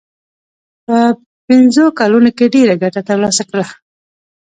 [0.85, 0.97] په
[1.47, 3.65] پنځو کلونو کې ډېره ګټه ترلاسه کړه.